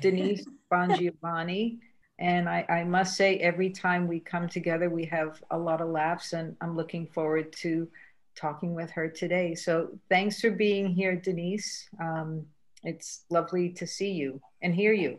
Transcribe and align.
Denise 0.00 0.44
Bongiovanni. 0.72 1.78
And 2.18 2.48
I, 2.48 2.66
I 2.68 2.84
must 2.84 3.16
say, 3.16 3.38
every 3.38 3.70
time 3.70 4.06
we 4.06 4.20
come 4.20 4.46
together, 4.46 4.90
we 4.90 5.06
have 5.06 5.42
a 5.50 5.58
lot 5.58 5.80
of 5.80 5.88
laughs, 5.88 6.34
and 6.34 6.54
I'm 6.60 6.76
looking 6.76 7.06
forward 7.06 7.50
to 7.60 7.88
talking 8.36 8.74
with 8.74 8.90
her 8.90 9.08
today. 9.08 9.54
So 9.54 9.88
thanks 10.08 10.40
for 10.40 10.50
being 10.50 10.88
here, 10.88 11.16
Denise. 11.16 11.88
Um, 11.98 12.44
it's 12.84 13.24
lovely 13.30 13.70
to 13.70 13.86
see 13.86 14.12
you 14.12 14.40
and 14.62 14.74
hear 14.74 14.92
you. 14.92 15.18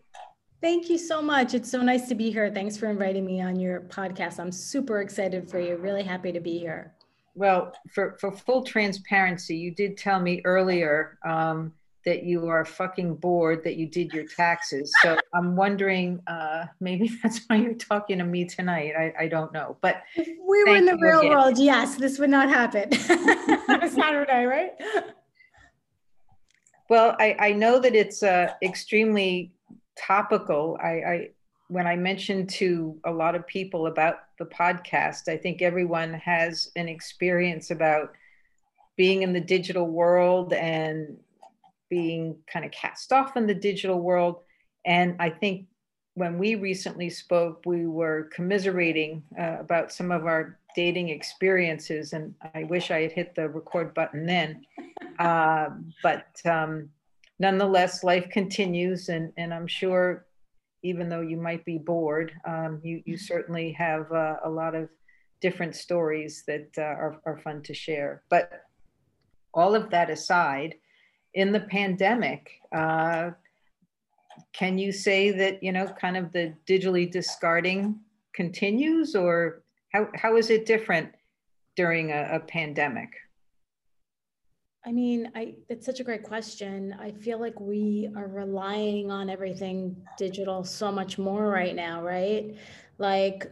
Thank 0.61 0.91
you 0.91 0.99
so 0.99 1.23
much. 1.23 1.55
It's 1.55 1.71
so 1.71 1.81
nice 1.81 2.07
to 2.09 2.15
be 2.15 2.31
here. 2.31 2.51
Thanks 2.53 2.77
for 2.77 2.87
inviting 2.87 3.25
me 3.25 3.41
on 3.41 3.59
your 3.59 3.81
podcast. 3.81 4.39
I'm 4.39 4.51
super 4.51 5.01
excited 5.01 5.49
for 5.49 5.59
you. 5.59 5.77
Really 5.77 6.03
happy 6.03 6.31
to 6.31 6.39
be 6.39 6.59
here. 6.59 6.93
Well, 7.33 7.73
for, 7.91 8.15
for 8.19 8.31
full 8.31 8.63
transparency, 8.63 9.55
you 9.55 9.71
did 9.71 9.97
tell 9.97 10.19
me 10.19 10.41
earlier 10.45 11.17
um, 11.25 11.73
that 12.05 12.23
you 12.23 12.47
are 12.47 12.65
fucking 12.65 13.15
bored 13.15 13.63
that 13.63 13.75
you 13.75 13.85
did 13.85 14.11
your 14.11 14.25
taxes. 14.25 14.91
So 15.01 15.17
I'm 15.33 15.55
wondering, 15.55 16.19
uh, 16.27 16.65
maybe 16.79 17.11
that's 17.23 17.41
why 17.47 17.57
you're 17.57 17.73
talking 17.73 18.17
to 18.17 18.23
me 18.23 18.45
tonight. 18.45 18.93
I, 18.97 19.23
I 19.23 19.27
don't 19.27 19.53
know. 19.53 19.77
But 19.81 20.03
if 20.15 20.27
we 20.27 20.63
were 20.63 20.75
in 20.75 20.85
the 20.85 20.97
real 20.97 21.19
again. 21.19 21.31
world, 21.31 21.59
yes, 21.59 21.95
this 21.95 22.17
would 22.19 22.29
not 22.29 22.49
happen. 22.49 22.91
Saturday, 23.89 24.45
right? 24.45 24.71
Well, 26.89 27.15
I, 27.19 27.35
I 27.39 27.53
know 27.53 27.79
that 27.79 27.95
it's 27.95 28.23
uh, 28.23 28.53
extremely 28.61 29.53
topical. 29.97 30.77
I, 30.81 30.89
I 30.89 31.29
when 31.67 31.87
I 31.87 31.95
mentioned 31.95 32.49
to 32.49 32.99
a 33.05 33.11
lot 33.11 33.33
of 33.33 33.47
people 33.47 33.87
about 33.87 34.15
the 34.37 34.45
podcast, 34.45 35.29
I 35.29 35.37
think 35.37 35.61
everyone 35.61 36.13
has 36.15 36.69
an 36.75 36.89
experience 36.89 37.71
about 37.71 38.11
being 38.97 39.21
in 39.21 39.31
the 39.31 39.39
digital 39.39 39.87
world 39.87 40.51
and 40.51 41.17
being 41.91 42.37
kind 42.51 42.65
of 42.65 42.71
cast 42.71 43.11
off 43.11 43.37
in 43.37 43.45
the 43.45 43.53
digital 43.53 43.99
world. 43.99 44.37
And 44.85 45.15
I 45.19 45.29
think 45.29 45.67
when 46.15 46.39
we 46.39 46.55
recently 46.55 47.09
spoke, 47.09 47.61
we 47.65 47.85
were 47.85 48.29
commiserating 48.33 49.21
uh, 49.37 49.57
about 49.59 49.91
some 49.91 50.09
of 50.09 50.25
our 50.25 50.57
dating 50.73 51.09
experiences. 51.09 52.13
And 52.13 52.33
I 52.55 52.63
wish 52.63 52.89
I 52.89 53.01
had 53.01 53.11
hit 53.11 53.35
the 53.35 53.49
record 53.49 53.93
button 53.93 54.25
then. 54.25 54.65
Uh, 55.19 55.69
but 56.01 56.27
um, 56.45 56.89
nonetheless, 57.37 58.03
life 58.03 58.27
continues. 58.31 59.09
And, 59.09 59.31
and 59.37 59.53
I'm 59.53 59.67
sure 59.67 60.25
even 60.81 61.09
though 61.09 61.21
you 61.21 61.37
might 61.37 61.63
be 61.63 61.77
bored, 61.77 62.31
um, 62.45 62.79
you, 62.83 63.03
you 63.05 63.17
certainly 63.17 63.71
have 63.73 64.11
uh, 64.11 64.37
a 64.43 64.49
lot 64.49 64.73
of 64.73 64.89
different 65.39 65.75
stories 65.75 66.43
that 66.47 66.69
uh, 66.77 66.81
are, 66.81 67.21
are 67.25 67.37
fun 67.37 67.61
to 67.63 67.73
share. 67.73 68.23
But 68.29 68.63
all 69.53 69.75
of 69.75 69.89
that 69.91 70.09
aside, 70.09 70.75
in 71.33 71.51
the 71.51 71.59
pandemic, 71.59 72.51
uh, 72.71 73.31
can 74.53 74.77
you 74.77 74.91
say 74.91 75.31
that, 75.31 75.63
you 75.63 75.71
know, 75.71 75.87
kind 75.87 76.17
of 76.17 76.31
the 76.31 76.53
digitally 76.67 77.09
discarding 77.09 77.99
continues 78.33 79.15
or 79.15 79.63
how, 79.93 80.07
how 80.15 80.37
is 80.37 80.49
it 80.49 80.65
different 80.65 81.09
during 81.75 82.11
a, 82.11 82.29
a 82.33 82.39
pandemic? 82.39 83.09
I 84.85 84.91
mean, 84.91 85.31
I 85.35 85.53
it's 85.69 85.85
such 85.85 85.99
a 85.99 86.03
great 86.03 86.23
question. 86.23 86.95
I 86.99 87.11
feel 87.11 87.39
like 87.39 87.59
we 87.59 88.09
are 88.15 88.27
relying 88.27 89.11
on 89.11 89.29
everything 89.29 89.95
digital 90.17 90.63
so 90.63 90.91
much 90.91 91.19
more 91.19 91.49
right 91.49 91.75
now, 91.75 92.01
right? 92.01 92.55
Like 92.97 93.51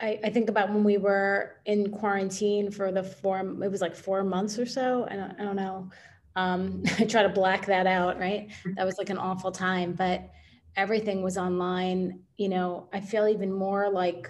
I, 0.00 0.18
I 0.24 0.30
think 0.30 0.48
about 0.48 0.72
when 0.72 0.82
we 0.82 0.96
were 0.96 1.56
in 1.66 1.90
quarantine 1.90 2.70
for 2.70 2.92
the 2.92 3.02
four, 3.02 3.40
it 3.40 3.70
was 3.70 3.82
like 3.82 3.94
four 3.94 4.24
months 4.24 4.58
or 4.58 4.64
so. 4.64 5.06
I 5.10 5.14
I 5.38 5.44
don't 5.44 5.56
know. 5.56 5.90
Um, 6.36 6.82
I 6.98 7.04
try 7.04 7.22
to 7.22 7.28
black 7.28 7.66
that 7.66 7.86
out, 7.86 8.18
right? 8.18 8.48
Mm-hmm. 8.48 8.74
That 8.76 8.86
was 8.86 8.98
like 8.98 9.10
an 9.10 9.18
awful 9.18 9.52
time, 9.52 9.92
but 9.92 10.30
everything 10.76 11.22
was 11.22 11.36
online. 11.36 12.20
You 12.36 12.48
know, 12.48 12.88
I 12.92 13.00
feel 13.00 13.28
even 13.28 13.52
more 13.52 13.90
like 13.90 14.28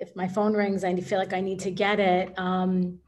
if 0.00 0.14
my 0.16 0.28
phone 0.28 0.54
rings, 0.54 0.84
I 0.84 0.94
feel 0.96 1.18
like 1.18 1.32
I 1.32 1.40
need 1.40 1.60
to 1.60 1.70
get 1.70 2.00
it. 2.00 2.36
Um, 2.38 2.98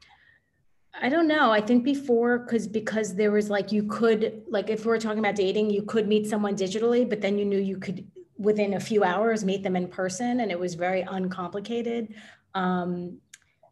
I 1.01 1.09
don't 1.09 1.27
know. 1.27 1.51
I 1.51 1.59
think 1.59 1.83
before, 1.83 2.39
because 2.39 2.67
because 2.67 3.15
there 3.15 3.31
was 3.31 3.49
like 3.49 3.71
you 3.71 3.83
could 3.83 4.43
like 4.47 4.69
if 4.69 4.85
we 4.85 4.93
are 4.93 4.97
talking 4.97 5.19
about 5.19 5.35
dating, 5.35 5.69
you 5.69 5.83
could 5.83 6.07
meet 6.07 6.27
someone 6.27 6.55
digitally, 6.55 7.07
but 7.07 7.21
then 7.21 7.37
you 7.37 7.45
knew 7.45 7.59
you 7.59 7.77
could 7.77 8.09
within 8.37 8.73
a 8.73 8.79
few 8.79 9.03
hours 9.03 9.43
meet 9.43 9.61
them 9.63 9.75
in 9.75 9.87
person, 9.87 10.39
and 10.39 10.51
it 10.51 10.59
was 10.59 10.75
very 10.75 11.01
uncomplicated. 11.01 12.15
Um, 12.53 13.19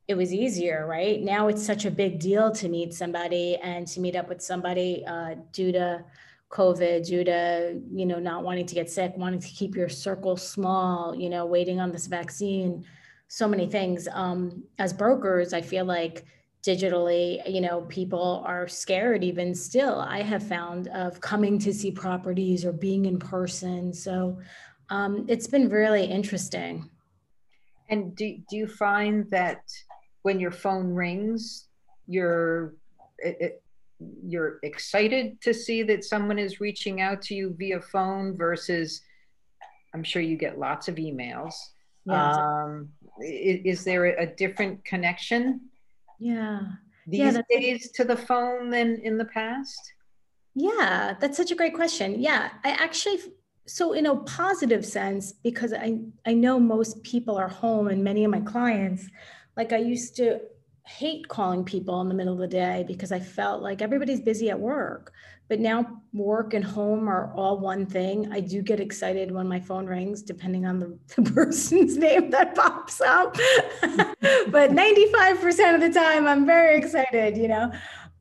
it 0.08 0.16
was 0.16 0.34
easier, 0.34 0.86
right? 0.86 1.22
Now 1.22 1.48
it's 1.48 1.66
such 1.66 1.86
a 1.86 1.92
big 1.92 2.20
deal 2.20 2.52
to 2.52 2.68
meet 2.68 2.94
somebody 2.94 3.56
and 3.58 3.88
to 3.88 4.00
meet 4.00 4.16
up 4.16 4.28
with 4.28 4.42
somebody 4.42 5.04
uh, 5.08 5.36
due 5.52 5.72
to 5.72 6.04
COVID, 6.52 7.06
due 7.06 7.24
to 7.24 7.82
you 7.92 8.06
know 8.06 8.20
not 8.20 8.44
wanting 8.44 8.66
to 8.66 8.76
get 8.76 8.90
sick, 8.90 9.14
wanting 9.16 9.40
to 9.40 9.48
keep 9.48 9.76
your 9.76 9.90
circle 9.90 10.38
small, 10.38 11.16
you 11.16 11.30
know, 11.30 11.46
waiting 11.46 11.80
on 11.80 11.92
this 11.92 12.08
vaccine, 12.08 12.86
so 13.28 13.48
many 13.48 13.66
things. 13.66 14.08
Um, 14.12 14.64
as 14.78 14.94
brokers, 14.94 15.54
I 15.54 15.62
feel 15.62 15.86
like 15.86 16.26
digitally, 16.64 17.42
you 17.50 17.62
know, 17.62 17.82
people 17.82 18.42
are 18.46 18.68
scared 18.68 19.24
even 19.24 19.54
still, 19.54 20.00
I 20.00 20.22
have 20.22 20.48
found 20.48 20.88
of 20.90 21.20
coming 21.20 21.60
to 21.60 21.74
see 21.74 21.92
properties 21.92 22.64
or 22.64 22.72
being 22.72 23.06
in 23.06 23.20
person. 23.20 23.94
So 23.94 24.40
um, 24.90 25.26
it's 25.28 25.48
been 25.48 25.68
really 25.70 26.06
interesting. 26.06 26.90
And 27.90 28.16
do, 28.16 28.38
do 28.50 28.56
you 28.56 28.68
find 28.68 29.30
that 29.32 29.60
when 30.24 30.40
your 30.40 30.52
phone 30.52 30.94
rings, 30.94 31.68
you're, 32.08 32.76
it, 33.20 33.38
it, 33.40 33.64
you're 34.26 34.60
excited 34.64 35.40
to 35.42 35.54
see 35.54 35.84
that 35.84 36.04
someone 36.04 36.40
is 36.40 36.60
reaching 36.60 37.00
out 37.00 37.22
to 37.22 37.36
you 37.36 37.56
via 37.58 37.80
phone 37.80 38.36
versus 38.36 39.02
I'm 39.94 40.04
sure 40.04 40.22
you 40.22 40.36
get 40.36 40.60
lots 40.60 40.88
of 40.88 40.96
emails. 40.96 41.54
Yeah. 42.06 42.34
Um, 42.34 42.90
is, 43.22 43.80
is 43.80 43.84
there 43.86 44.06
a 44.06 44.26
different 44.26 44.84
connection 44.84 45.62
yeah. 46.24 46.62
These 47.06 47.36
yeah, 47.36 47.42
days 47.50 47.92
to 47.92 48.06
the 48.06 48.16
phone 48.16 48.70
than 48.70 49.02
in 49.04 49.18
the 49.18 49.26
past? 49.26 49.94
Yeah, 50.56 51.16
that's 51.20 51.36
such 51.36 51.52
a 51.52 51.56
great 51.56 51.74
question. 51.74 52.22
Yeah, 52.22 52.50
I 52.64 52.72
actually 52.72 53.20
so 53.66 53.94
in 53.94 54.06
a 54.06 54.16
positive 54.16 54.86
sense 54.86 55.34
because 55.34 55.74
I 55.74 56.00
I 56.26 56.34
know 56.34 56.60
most 56.60 57.04
people 57.04 57.36
are 57.38 57.50
home 57.50 57.88
and 57.90 58.04
many 58.04 58.24
of 58.24 58.32
my 58.32 58.40
clients 58.40 59.10
like 59.56 59.74
I 59.74 59.78
used 59.78 60.16
to 60.18 60.40
hate 60.86 61.28
calling 61.30 61.64
people 61.64 62.02
in 62.02 62.10
the 62.10 62.14
middle 62.14 62.34
of 62.34 62.40
the 62.40 62.48
day 62.48 62.84
because 62.88 63.12
I 63.12 63.20
felt 63.20 63.62
like 63.62 63.82
everybody's 63.82 64.20
busy 64.20 64.50
at 64.50 64.60
work. 64.60 65.14
But 65.50 65.60
now 65.60 66.02
work 66.14 66.54
and 66.54 66.64
home 66.64 67.08
are 67.08 67.34
all 67.36 67.60
one 67.60 67.86
thing. 67.86 68.32
I 68.32 68.40
do 68.40 68.62
get 68.62 68.80
excited 68.80 69.32
when 69.32 69.48
my 69.48 69.60
phone 69.60 69.86
rings, 69.86 70.22
depending 70.22 70.66
on 70.66 70.80
the, 70.80 70.98
the 71.16 71.30
person's 71.32 71.98
name 71.98 72.30
that 72.32 72.56
pops 72.56 73.02
up. 73.02 73.36
but 73.82 74.72
95% 74.72 75.76
of 75.76 75.82
the 75.82 75.92
time, 75.94 76.28
I'm 76.28 76.46
very 76.46 76.78
excited, 76.78 77.38
you 77.38 77.48
know. 77.48 77.72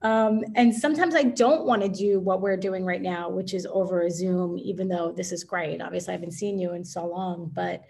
Um, 0.03 0.43
and 0.57 0.75
sometimes 0.75 1.15
I 1.15 1.23
don't 1.23 1.65
want 1.65 1.83
to 1.83 1.89
do 1.89 2.19
what 2.19 2.41
we're 2.41 2.57
doing 2.57 2.85
right 2.85 3.01
now, 3.01 3.29
which 3.29 3.55
is 3.55 3.67
over 3.67 4.03
a 4.03 4.11
Zoom, 4.11 4.59
even 4.59 4.89
though 4.89 5.13
this 5.13 5.31
is 5.31 5.45
great. 5.45 5.81
Obviously, 5.81 6.13
I 6.13 6.17
haven't 6.17 6.33
seen 6.33 6.59
you 6.59 6.73
in 6.75 6.85
so 6.85 7.07
long, 7.07 7.51
but 7.55 7.83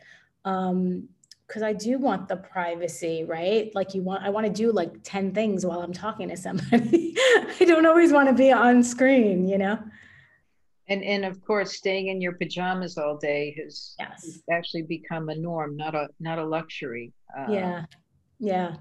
um, 0.44 1.08
because 1.52 1.62
I 1.62 1.74
do 1.74 1.98
want 1.98 2.28
the 2.28 2.36
privacy, 2.36 3.24
right? 3.24 3.70
Like 3.74 3.94
you 3.94 4.00
want, 4.00 4.22
I 4.22 4.30
want 4.30 4.46
to 4.46 4.52
do 4.52 4.72
like 4.72 4.90
10 5.02 5.34
things 5.34 5.66
while 5.66 5.82
I'm 5.82 5.92
talking 5.92 6.30
to 6.30 6.36
somebody. 6.36 7.14
I 7.18 7.66
don't 7.66 7.84
always 7.84 8.10
want 8.10 8.30
to 8.30 8.34
be 8.34 8.50
on 8.50 8.82
screen, 8.82 9.46
you 9.46 9.58
know? 9.58 9.78
And, 10.88 11.04
and 11.04 11.26
of 11.26 11.44
course, 11.44 11.76
staying 11.76 12.08
in 12.08 12.22
your 12.22 12.32
pajamas 12.32 12.96
all 12.96 13.18
day 13.18 13.54
has, 13.58 13.94
yes. 13.98 14.40
actually 14.50 14.84
become 14.84 15.28
a 15.28 15.34
norm, 15.34 15.76
not 15.76 15.94
a, 15.94 16.08
not 16.20 16.38
a 16.38 16.44
luxury. 16.44 17.12
Uh, 17.38 17.46
yeah. 17.50 17.84
Yeah. 18.38 18.76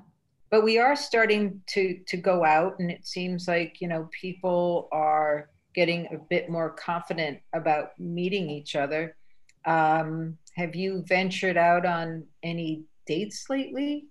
But 0.50 0.64
we 0.64 0.78
are 0.78 0.96
starting 0.96 1.62
to, 1.72 2.00
to 2.08 2.16
go 2.16 2.46
out 2.46 2.80
and 2.80 2.90
it 2.90 3.06
seems 3.06 3.50
like, 3.50 3.82
you 3.82 3.90
know, 3.90 4.08
people 4.18 4.88
are 4.94 5.50
getting 5.76 6.08
a 6.14 6.18
bit 6.30 6.50
more 6.50 6.70
confident 6.70 7.40
about 7.52 8.00
meeting 8.00 8.50
each 8.50 8.78
other. 8.78 9.18
Um, 9.66 10.38
have 10.56 10.76
you 10.76 11.04
ventured 11.08 11.58
out 11.58 11.86
on 11.86 12.26
any 12.44 12.84
dates 13.06 13.50
lately? 13.50 14.08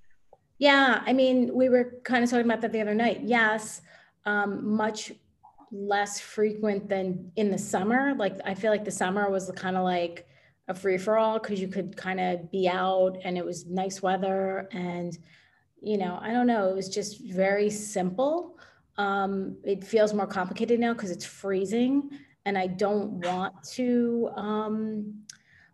Yeah, 0.59 1.03
I 1.07 1.13
mean, 1.13 1.55
we 1.55 1.69
were 1.69 2.01
kind 2.05 2.23
of 2.23 2.31
talking 2.31 2.45
about 2.45 2.61
that 2.61 2.73
the 2.73 2.81
other 2.81 2.95
night. 2.95 3.23
Yes, 3.23 3.81
um, 4.27 4.77
much 4.77 5.13
less 5.73 6.21
frequent 6.21 6.89
than 6.89 7.33
in 7.37 7.51
the 7.51 7.59
summer. 7.59 8.15
Like, 8.15 8.37
I 8.45 8.55
feel 8.55 8.71
like 8.71 8.85
the 8.85 8.91
summer 8.91 9.31
was 9.31 9.51
kind 9.57 9.77
of 9.77 9.85
like 9.85 10.27
a 10.69 10.75
free 10.75 10.99
for 10.99 11.17
all 11.17 11.39
because 11.39 11.61
you 11.61 11.69
could 11.69 11.97
kind 11.97 12.21
of 12.21 12.51
be 12.51 12.69
out 12.69 13.17
and 13.25 13.39
it 13.39 13.45
was 13.45 13.67
nice 13.67 14.03
weather. 14.03 14.69
And, 14.73 15.17
you 15.81 15.97
know, 15.97 16.19
I 16.21 16.33
don't 16.33 16.47
know, 16.47 16.69
it 16.69 16.75
was 16.75 16.89
just 16.89 17.21
very 17.25 17.71
simple. 17.71 18.59
Um, 18.99 19.57
it 19.65 19.83
feels 19.83 20.13
more 20.13 20.27
complicated 20.27 20.79
now 20.79 20.93
because 20.93 21.11
it's 21.11 21.25
freezing 21.25 22.11
and 22.45 22.59
I 22.59 22.67
don't 22.67 23.13
want 23.25 23.55
to. 23.75 24.31
Um, 24.37 25.23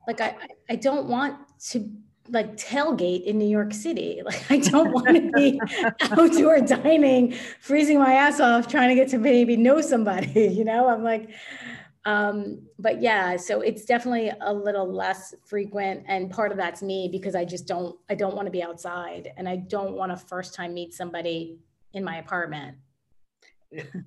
like 0.06 0.20
I, 0.20 0.37
I 0.69 0.76
don't 0.76 1.06
want 1.06 1.37
to 1.70 1.91
like 2.29 2.56
tailgate 2.56 3.25
in 3.25 3.38
New 3.38 3.49
York 3.49 3.73
City. 3.73 4.23
Like 4.25 4.50
I 4.50 4.58
don't 4.58 4.93
want 4.93 5.08
to 5.08 5.31
be 5.32 5.61
outdoor 6.00 6.61
dining, 6.61 7.32
freezing 7.61 7.99
my 7.99 8.14
ass 8.14 8.41
off, 8.41 8.69
trying 8.69 8.88
to 8.88 8.94
get 8.94 9.08
to 9.11 9.19
maybe 9.19 9.56
know 9.56 9.81
somebody. 9.81 10.49
You 10.56 10.64
know, 10.64 10.88
I'm 10.88 11.05
like, 11.05 11.31
Um, 12.05 12.62
but 12.79 13.03
yeah, 13.03 13.37
so 13.37 13.61
it's 13.62 13.85
definitely 13.85 14.32
a 14.41 14.53
little 14.53 14.91
less 14.91 15.35
frequent, 15.44 16.05
and 16.06 16.31
part 16.31 16.53
of 16.53 16.56
that's 16.56 16.82
me 16.82 17.08
because 17.11 17.35
I 17.35 17.44
just 17.44 17.67
don't 17.67 17.97
I 18.08 18.14
don't 18.14 18.35
want 18.35 18.47
to 18.47 18.53
be 18.53 18.62
outside, 18.62 19.32
and 19.37 19.49
I 19.49 19.56
don't 19.56 19.94
want 19.94 20.12
to 20.12 20.17
first 20.17 20.55
time 20.55 20.73
meet 20.75 20.94
somebody 20.94 21.58
in 21.93 22.05
my 22.05 22.19
apartment. 22.19 22.76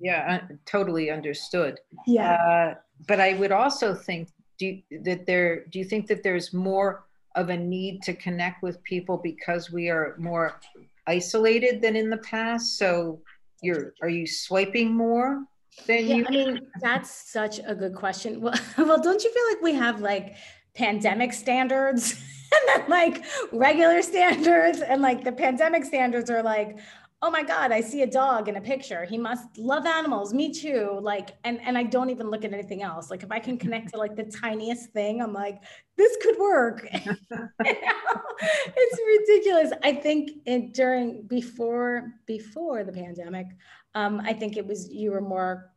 Yeah, 0.00 0.40
totally 0.64 1.10
understood. 1.10 1.78
Yeah. 2.06 2.32
Uh, 2.32 2.74
but 3.06 3.20
I 3.20 3.34
would 3.34 3.52
also 3.52 3.94
think 3.94 4.28
do 4.60 4.66
you, 4.66 4.82
that 5.02 5.26
there 5.26 5.64
do 5.70 5.80
you 5.80 5.84
think 5.84 6.06
that 6.06 6.22
there's 6.22 6.52
more 6.52 7.06
of 7.34 7.48
a 7.48 7.56
need 7.56 8.02
to 8.02 8.12
connect 8.12 8.62
with 8.62 8.82
people 8.84 9.16
because 9.16 9.72
we 9.72 9.88
are 9.88 10.14
more 10.18 10.60
isolated 11.06 11.82
than 11.82 11.96
in 11.96 12.10
the 12.10 12.18
past? 12.18 12.78
So 12.78 13.20
you're 13.62 13.94
are 14.02 14.08
you 14.08 14.26
swiping 14.26 14.94
more? 14.94 15.44
than 15.86 16.06
yeah, 16.06 16.16
you? 16.16 16.26
I 16.26 16.30
mean, 16.30 16.60
that's 16.80 17.10
such 17.10 17.60
a 17.64 17.74
good 17.74 17.94
question. 17.94 18.40
Well, 18.40 18.54
well, 18.78 19.00
don't 19.00 19.22
you 19.22 19.32
feel 19.32 19.44
like 19.54 19.62
we 19.62 19.74
have 19.74 20.00
like 20.00 20.36
pandemic 20.74 21.32
standards 21.32 22.12
and 22.52 22.62
then 22.82 22.90
like 22.90 23.24
regular 23.52 24.02
standards 24.02 24.80
and 24.80 25.02
like 25.02 25.24
the 25.24 25.32
pandemic 25.32 25.84
standards 25.84 26.30
are 26.30 26.42
like 26.42 26.78
oh 27.22 27.30
my 27.30 27.42
god 27.42 27.70
i 27.70 27.80
see 27.80 28.02
a 28.02 28.06
dog 28.06 28.48
in 28.48 28.56
a 28.56 28.60
picture 28.60 29.04
he 29.04 29.18
must 29.18 29.58
love 29.58 29.84
animals 29.84 30.32
me 30.32 30.52
too 30.52 30.98
like 31.02 31.36
and 31.44 31.60
and 31.62 31.76
i 31.76 31.82
don't 31.82 32.10
even 32.10 32.30
look 32.30 32.44
at 32.44 32.52
anything 32.52 32.82
else 32.82 33.10
like 33.10 33.22
if 33.22 33.30
i 33.30 33.38
can 33.38 33.58
connect 33.58 33.90
to 33.90 33.98
like 33.98 34.16
the 34.16 34.24
tiniest 34.24 34.90
thing 34.90 35.20
i'm 35.20 35.32
like 35.32 35.60
this 35.96 36.16
could 36.22 36.38
work 36.38 36.86
it's 36.92 39.00
ridiculous 39.28 39.72
i 39.82 39.92
think 39.92 40.30
it 40.46 40.72
during 40.72 41.22
before 41.26 42.12
before 42.26 42.84
the 42.84 42.92
pandemic 42.92 43.46
um, 43.94 44.20
I 44.24 44.32
think 44.32 44.56
it 44.56 44.66
was 44.66 44.90
you 44.90 45.10
were 45.10 45.20
more. 45.20 45.72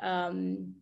Um, 0.00 0.74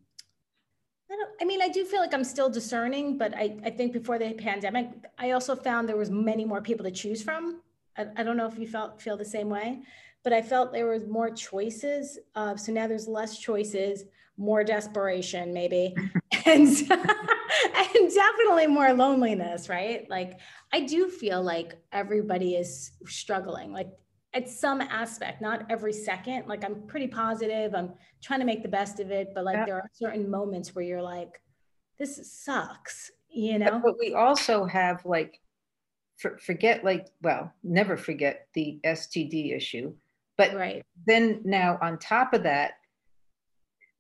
I 1.11 1.17
don't. 1.17 1.31
I 1.41 1.45
mean, 1.45 1.63
I 1.63 1.69
do 1.69 1.85
feel 1.85 2.01
like 2.01 2.15
I'm 2.15 2.25
still 2.25 2.51
discerning, 2.51 3.19
but 3.19 3.35
I, 3.35 3.57
I 3.65 3.71
think 3.71 3.93
before 3.93 4.19
the 4.19 4.35
pandemic, 4.35 4.89
I 5.19 5.33
also 5.33 5.55
found 5.55 5.89
there 5.89 5.97
was 5.97 6.11
many 6.11 6.45
more 6.45 6.61
people 6.61 6.85
to 6.85 6.91
choose 6.91 7.23
from. 7.23 7.63
I, 7.97 8.07
I 8.17 8.23
don't 8.23 8.37
know 8.37 8.47
if 8.47 8.59
you 8.59 8.67
felt 8.67 9.01
feel 9.01 9.17
the 9.17 9.25
same 9.25 9.49
way, 9.49 9.83
but 10.27 10.33
I 10.33 10.43
felt 10.43 10.73
there 10.73 10.89
was 10.89 11.07
more 11.07 11.31
choices. 11.31 12.19
Uh, 12.35 12.57
so 12.57 12.73
now 12.73 12.89
there's 12.89 13.07
less 13.07 13.39
choices, 13.39 14.03
more 14.37 14.65
desperation, 14.65 15.55
maybe, 15.55 15.95
and 16.45 16.67
and 16.67 18.13
definitely 18.13 18.67
more 18.67 18.93
loneliness. 18.93 19.69
Right? 19.69 20.05
Like 20.11 20.41
I 20.73 20.81
do 20.81 21.09
feel 21.09 21.41
like 21.41 21.75
everybody 21.93 22.57
is 22.57 22.91
struggling. 23.07 23.73
Like 23.73 23.89
at 24.35 24.49
some 24.49 24.81
aspect, 24.81 25.41
not 25.41 25.65
every 25.71 25.93
second. 25.93 26.49
Like 26.49 26.65
I'm 26.65 26.89
pretty 26.89 27.07
positive. 27.07 27.73
I'm 27.77 27.93
trying 28.21 28.41
to 28.41 28.47
make 28.47 28.65
the 28.65 28.69
best 28.69 28.99
of 28.99 29.13
it, 29.13 29.29
but 29.33 29.45
like 29.45 29.59
yeah. 29.59 29.65
there 29.65 29.77
are 29.77 29.91
certain 29.93 30.29
moments 30.29 30.75
where 30.75 30.85
you're 30.85 31.03
like, 31.03 31.41
this 32.01 32.21
sucks, 32.33 33.13
you 33.29 33.61
know? 33.61 33.81
But, 33.81 33.95
we 34.01 34.13
also 34.13 34.65
have 34.65 35.07
like, 35.07 35.41
for, 36.17 36.37
forget 36.39 36.83
like, 36.83 37.07
well, 37.23 37.53
never 37.63 37.97
forget 37.97 38.49
the 38.55 38.81
STD 38.85 39.57
issue. 39.57 39.95
But 40.37 40.55
right. 40.55 40.85
then 41.07 41.41
now 41.45 41.79
on 41.81 41.99
top 41.99 42.35
of 42.35 42.43
that, 42.43 42.73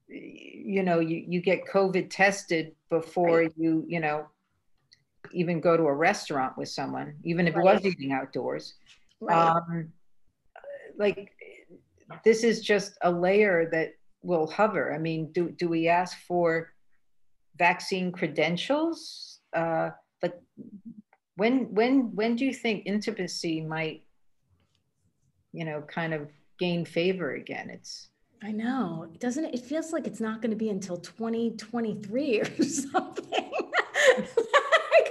you 0.08 0.82
know, 0.82 1.00
you, 1.00 1.24
you 1.26 1.40
get 1.40 1.66
COVID 1.66 2.08
tested 2.10 2.72
before 2.90 3.38
right. 3.38 3.52
you, 3.56 3.84
you 3.88 4.00
know, 4.00 4.26
even 5.32 5.60
go 5.60 5.76
to 5.76 5.84
a 5.84 5.94
restaurant 5.94 6.56
with 6.56 6.68
someone, 6.68 7.14
even 7.24 7.48
if 7.48 7.56
right. 7.56 7.76
it 7.76 7.84
was 7.84 7.84
eating 7.84 8.12
outdoors. 8.12 8.74
Um, 9.28 9.92
like 10.98 11.32
this 12.24 12.44
is 12.44 12.60
just 12.60 12.96
a 13.02 13.10
layer 13.10 13.68
that 13.72 13.94
will 14.22 14.46
hover. 14.46 14.94
I 14.94 14.98
mean, 14.98 15.32
do 15.32 15.50
do 15.50 15.68
we 15.68 15.88
ask 15.88 16.16
for 16.26 16.72
vaccine 17.56 18.12
credentials? 18.12 19.40
Uh, 19.54 19.90
like 20.22 20.34
when 21.36 21.74
when 21.74 22.14
when 22.14 22.36
do 22.36 22.44
you 22.44 22.54
think 22.54 22.84
intimacy 22.86 23.60
might, 23.60 24.02
you 25.52 25.64
know, 25.64 25.82
kind 25.82 26.14
of 26.14 26.28
gain 26.58 26.84
favor 26.84 27.34
again? 27.34 27.70
It's 27.70 28.08
I 28.42 28.52
know. 28.52 29.08
Doesn't 29.18 29.44
it? 29.44 29.54
It 29.54 29.60
feels 29.60 29.92
like 29.92 30.06
it's 30.06 30.20
not 30.20 30.42
going 30.42 30.50
to 30.50 30.56
be 30.56 30.68
until 30.68 30.96
2023 30.98 32.40
or 32.40 32.44
something. 32.64 33.30
like 33.32 34.32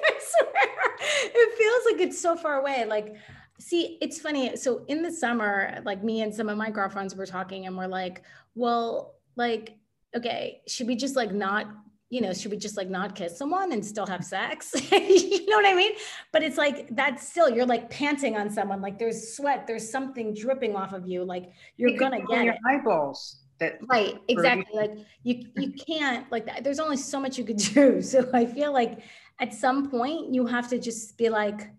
I 0.04 0.20
swear, 0.20 0.96
it 1.02 1.58
feels 1.58 1.94
like 1.94 2.02
it's 2.08 2.20
so 2.20 2.36
far 2.36 2.60
away. 2.60 2.86
Like 2.86 3.16
See, 3.60 3.98
it's 4.02 4.20
funny. 4.20 4.56
So 4.58 4.84
in 4.88 5.02
the 5.02 5.12
summer, 5.12 5.82
like 5.86 6.04
me 6.04 6.22
and 6.22 6.34
some 6.34 6.50
of 6.50 6.58
my 6.58 6.70
girlfriends 6.70 7.16
were 7.16 7.26
talking 7.26 7.66
and 7.66 7.78
we're 7.78 7.88
like, 7.88 8.24
well, 8.54 9.16
like, 9.38 9.78
okay, 10.16 10.62
should 10.68 10.88
we 10.88 10.96
just 10.96 11.16
like 11.16 11.32
not, 11.32 11.68
you 12.10 12.22
know, 12.22 12.34
should 12.34 12.52
we 12.52 12.58
just 12.58 12.78
like 12.78 12.90
not 12.90 13.16
kiss 13.16 13.38
someone 13.38 13.72
and 13.72 13.84
still 13.84 14.06
have 14.06 14.24
sex? 14.24 14.74
you 14.92 15.50
know 15.50 15.58
what 15.58 15.66
I 15.66 15.74
mean? 15.74 15.94
But 16.32 16.44
it's 16.44 16.58
like 16.58 16.96
that's 16.96 17.28
still 17.28 17.50
you're 17.50 17.66
like 17.66 17.90
panting 17.90 18.38
on 18.38 18.50
someone, 18.50 18.82
like 18.82 19.00
there's 19.00 19.36
sweat, 19.36 19.66
there's 19.68 19.90
something 19.90 20.34
dripping 20.34 20.76
off 20.76 20.94
of 20.94 21.08
you, 21.08 21.24
like 21.24 21.52
you're 21.78 21.92
you 21.92 21.98
gonna 21.98 22.26
get 22.26 22.46
your 22.46 22.54
it. 22.54 22.60
eyeballs. 22.66 23.42
That 23.60 23.80
right, 23.90 24.16
exactly. 24.28 24.66
Like 24.74 24.92
you 25.24 25.46
you 25.56 25.72
can't 25.72 26.30
like. 26.32 26.64
There's 26.64 26.80
only 26.80 26.98
so 26.98 27.20
much 27.20 27.38
you 27.38 27.46
could 27.46 27.58
do. 27.74 28.02
So 28.02 28.30
I 28.34 28.46
feel 28.46 28.72
like 28.74 29.00
at 29.40 29.54
some 29.54 29.90
point 29.90 30.34
you 30.34 30.46
have 30.46 30.70
to 30.70 30.80
just 30.80 31.18
be 31.18 31.30
like, 31.30 31.72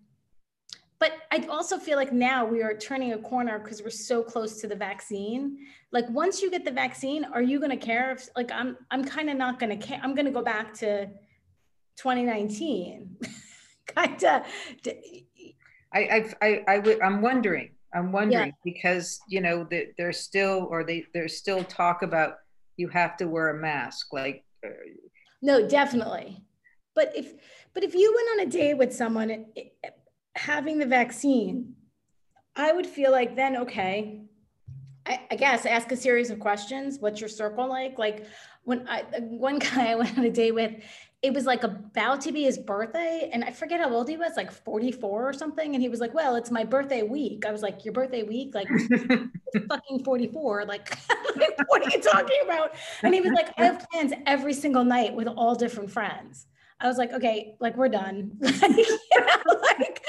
but 0.99 1.13
I 1.31 1.45
also 1.49 1.77
feel 1.77 1.97
like 1.97 2.11
now 2.11 2.45
we 2.45 2.63
are 2.63 2.75
turning 2.75 3.13
a 3.13 3.17
corner 3.19 3.59
because 3.59 3.81
we're 3.81 3.89
so 3.91 4.23
close 4.23 4.59
to 4.61 4.67
the 4.67 4.75
vaccine. 4.75 5.59
Like 5.91 6.09
once 6.09 6.41
you 6.41 6.51
get 6.51 6.65
the 6.65 6.71
vaccine, 6.71 7.25
are 7.25 7.41
you 7.41 7.59
going 7.59 7.71
to 7.71 7.77
care 7.77 8.11
if 8.11 8.27
like 8.35 8.51
I'm 8.51 8.77
I'm 8.91 9.03
kind 9.03 9.29
of 9.29 9.37
not 9.37 9.59
going 9.59 9.77
to 9.77 9.85
care. 9.85 9.99
I'm 10.03 10.15
going 10.15 10.25
to 10.25 10.31
go 10.31 10.41
back 10.41 10.73
to 10.75 11.07
2019. 11.97 13.17
kind 13.95 14.23
of 14.23 14.43
I 15.93 15.99
I 15.99 16.33
I, 16.41 16.63
I 16.67 16.79
would 16.79 17.01
I'm 17.01 17.21
wondering. 17.21 17.71
I'm 17.93 18.11
wondering 18.11 18.47
yeah. 18.47 18.63
because 18.65 19.19
you 19.29 19.39
know 19.39 19.65
that 19.71 19.93
there's 19.97 20.19
still 20.19 20.67
or 20.69 20.83
they 20.83 21.05
there's 21.13 21.37
still 21.37 21.63
talk 21.63 22.01
about 22.01 22.35
you 22.75 22.89
have 22.89 23.15
to 23.17 23.25
wear 23.27 23.49
a 23.49 23.59
mask 23.59 24.11
like 24.11 24.43
uh, 24.63 24.69
no 25.41 25.67
definitely 25.67 26.43
but 26.93 27.15
if 27.15 27.33
but 27.73 27.83
if 27.83 27.93
you 27.95 28.13
went 28.13 28.41
on 28.41 28.47
a 28.47 28.51
date 28.51 28.73
with 28.73 28.93
someone 28.93 29.29
it, 29.29 29.77
having 30.37 30.77
the 30.77 30.85
vaccine, 30.85 31.73
I 32.55 32.71
would 32.71 32.87
feel 32.87 33.11
like 33.11 33.35
then, 33.35 33.57
okay, 33.57 34.21
I, 35.07 35.21
I, 35.31 35.35
guess 35.35 35.65
ask 35.65 35.91
a 35.91 35.95
series 35.95 36.29
of 36.29 36.39
questions. 36.39 36.99
What's 36.99 37.21
your 37.21 37.29
circle 37.29 37.67
like? 37.67 37.97
Like 37.97 38.25
when 38.63 38.87
I, 38.87 39.03
one 39.19 39.59
guy 39.59 39.91
I 39.91 39.95
went 39.95 40.17
on 40.17 40.25
a 40.25 40.29
date 40.29 40.53
with, 40.53 40.73
it 41.23 41.33
was 41.33 41.45
like 41.45 41.63
about 41.63 42.21
to 42.21 42.31
be 42.31 42.43
his 42.43 42.57
birthday. 42.57 43.29
And 43.33 43.43
I 43.43 43.51
forget 43.51 43.79
how 43.79 43.91
old 43.91 44.07
he 44.07 44.17
was, 44.17 44.33
like 44.37 44.51
44 44.51 45.29
or 45.29 45.33
something. 45.33 45.73
And 45.73 45.81
he 45.81 45.89
was 45.89 45.99
like, 45.99 46.13
well, 46.13 46.35
it's 46.35 46.51
my 46.51 46.63
birthday 46.63 47.01
week. 47.01 47.45
I 47.45 47.51
was 47.51 47.63
like, 47.63 47.83
your 47.85 47.93
birthday 47.93 48.23
week? 48.23 48.53
Like 48.53 48.67
fucking 49.69 50.03
44. 50.03 50.65
Like, 50.65 50.95
what 51.67 51.85
are 51.85 51.89
you 51.89 52.01
talking 52.01 52.37
about? 52.43 52.75
And 53.01 53.15
he 53.15 53.21
was 53.21 53.31
like, 53.31 53.49
I 53.57 53.65
have 53.65 53.87
plans 53.89 54.13
every 54.27 54.53
single 54.53 54.83
night 54.83 55.15
with 55.15 55.27
all 55.27 55.55
different 55.55 55.89
friends. 55.89 56.45
I 56.79 56.87
was 56.87 56.97
like, 56.97 57.11
okay, 57.13 57.55
like 57.59 57.75
we're 57.75 57.89
done. 57.89 58.33
like, 58.39 58.61
like, 58.61 60.03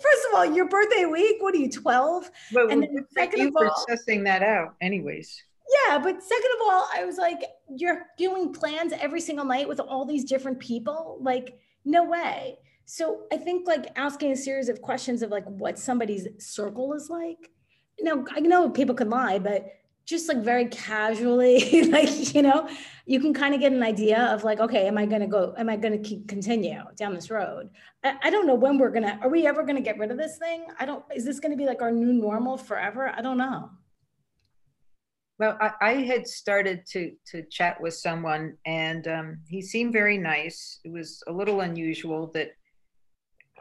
first 0.00 0.26
of 0.28 0.34
all, 0.38 0.44
your 0.44 0.68
birthday 0.68 1.04
week, 1.04 1.36
what 1.40 1.54
are 1.54 1.58
you, 1.58 1.70
12? 1.70 2.30
But 2.52 2.70
and 2.70 2.82
then 2.82 3.06
second 3.10 3.40
you 3.40 3.48
of 3.48 3.56
all, 3.56 3.86
sussing 3.88 4.24
that 4.24 4.42
out 4.42 4.74
anyways. 4.80 5.42
Yeah, 5.86 5.98
but 5.98 6.22
second 6.22 6.50
of 6.60 6.68
all, 6.68 6.88
I 6.94 7.04
was 7.04 7.18
like, 7.18 7.42
you're 7.76 8.06
doing 8.16 8.52
plans 8.52 8.92
every 8.98 9.20
single 9.20 9.44
night 9.44 9.68
with 9.68 9.80
all 9.80 10.04
these 10.04 10.24
different 10.24 10.58
people. 10.58 11.18
Like, 11.20 11.58
no 11.84 12.04
way. 12.04 12.58
So 12.86 13.26
I 13.30 13.36
think 13.36 13.66
like 13.66 13.86
asking 13.96 14.32
a 14.32 14.36
series 14.36 14.70
of 14.70 14.80
questions 14.80 15.20
of 15.20 15.30
like 15.30 15.44
what 15.44 15.78
somebody's 15.78 16.26
circle 16.38 16.94
is 16.94 17.10
like. 17.10 17.50
Know, 18.00 18.24
I 18.30 18.40
know 18.40 18.70
people 18.70 18.94
can 18.94 19.10
lie, 19.10 19.38
but 19.38 19.66
just 20.08 20.26
like 20.26 20.38
very 20.38 20.64
casually 20.66 21.82
like 21.90 22.34
you 22.34 22.40
know 22.40 22.66
you 23.04 23.20
can 23.20 23.34
kind 23.34 23.54
of 23.54 23.60
get 23.60 23.72
an 23.72 23.82
idea 23.82 24.18
of 24.32 24.42
like 24.42 24.58
okay 24.58 24.86
am 24.86 24.96
i 24.96 25.04
going 25.04 25.20
to 25.20 25.26
go 25.26 25.54
am 25.58 25.68
i 25.68 25.76
going 25.76 25.92
to 25.92 26.08
keep 26.08 26.26
continue 26.26 26.82
down 26.96 27.14
this 27.14 27.30
road? 27.30 27.68
I, 28.02 28.14
I, 28.22 28.30
don't 28.30 28.46
know 28.46 28.54
when 28.54 28.78
we're 28.78 28.90
gonna 28.90 29.18
are 29.22 29.28
we 29.28 29.46
ever 29.46 29.62
going 29.62 29.76
to 29.76 29.82
get 29.82 29.98
rid 29.98 30.10
of 30.10 30.16
this 30.16 30.38
thing? 30.38 30.66
I 30.80 30.86
don't 30.86 31.04
is 31.14 31.24
this 31.26 31.40
going 31.40 31.52
to 31.52 31.58
be 31.58 31.66
like 31.66 31.82
our 31.82 31.92
new 31.92 32.12
normal 32.12 32.56
forever? 32.56 33.12
I 33.14 33.20
don't 33.20 33.36
know. 33.36 33.70
Well 35.38 35.58
i, 35.60 35.72
I 35.80 35.92
had 35.94 36.26
started 36.26 36.86
to 36.92 37.12
to 37.26 37.42
chat 37.50 37.78
with 37.80 37.94
someone 37.94 38.56
and 38.64 39.06
um, 39.08 39.38
he 39.46 39.60
seemed 39.60 39.92
very 39.92 40.16
nice. 40.16 40.80
It 40.84 40.90
was 40.90 41.22
a 41.28 41.32
little 41.32 41.60
unusual 41.60 42.30
that 42.32 42.52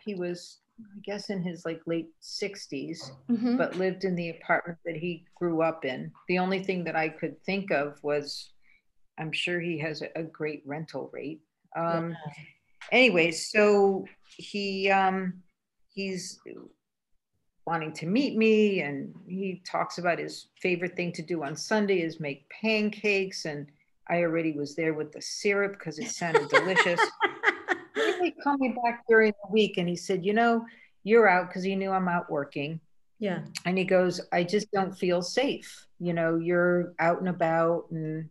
he 0.02 0.16
was 0.16 0.60
I 0.80 1.00
guess 1.04 1.30
in 1.30 1.42
his 1.42 1.66
like 1.66 1.82
late 1.86 2.10
60s, 2.22 3.00
mm-hmm. 3.30 3.58
but 3.58 3.78
lived 3.78 4.04
in 4.04 4.16
the 4.16 4.30
apartment 4.30 4.78
that 4.86 4.96
he 4.96 5.26
grew 5.36 5.62
up 5.62 5.86
in. 5.86 6.12
The 6.28 6.40
only 6.40 6.64
thing 6.64 6.84
that 6.84 6.96
I 6.96 7.10
could 7.10 7.42
think 7.44 7.72
of 7.72 7.98
was 8.04 8.52
I'm 9.18 9.32
sure 9.32 9.60
he 9.60 9.80
has 9.80 10.04
a, 10.16 10.24
great 10.24 10.62
rental 10.66 11.10
rate. 11.12 11.42
Um, 11.76 12.12
yeah. 12.12 12.34
Anyway, 12.92 13.32
so 13.32 14.06
he 14.38 14.90
um, 14.92 15.42
he's 15.90 16.40
wanting 17.66 17.94
to 17.94 18.06
meet 18.06 18.38
me, 18.38 18.82
and 18.82 19.14
he 19.28 19.62
talks 19.70 19.98
about 19.98 20.20
his 20.20 20.48
favorite 20.62 20.96
thing 20.96 21.12
to 21.14 21.22
do 21.22 21.44
on 21.44 21.56
Sunday 21.56 22.02
is 22.02 22.20
make 22.20 22.50
pancakes, 22.50 23.46
and 23.46 23.68
I 24.10 24.22
already 24.22 24.54
was 24.54 24.76
there 24.76 24.94
with 24.94 25.12
the 25.12 25.22
syrup 25.22 25.74
because 25.74 26.00
it 26.00 26.10
sounded 26.10 26.50
delicious. 26.50 27.00
He 28.22 28.32
called 28.32 28.60
me 28.60 28.76
back 28.84 29.04
during 29.08 29.34
the 29.44 29.52
week 29.52 29.78
and 29.78 29.88
he 29.88 29.96
said, 29.96 30.26
You 30.26 30.34
know, 30.34 30.66
you're 31.04 31.30
out 31.30 31.50
because 31.50 31.64
he 31.64 31.76
knew 31.76 31.92
I'm 31.92 32.08
out 32.08 32.30
working. 32.30 32.80
Yeah. 33.20 33.40
And 33.66 33.78
he 33.78 33.84
goes, 33.84 34.22
I 34.32 34.44
just 34.44 34.72
don't 34.72 34.98
feel 34.98 35.22
safe. 35.22 35.88
You 36.00 36.14
know, 36.14 36.38
you're 36.38 36.94
out 37.00 37.20
and 37.20 37.30
about. 37.30 37.86
And, 37.92 38.30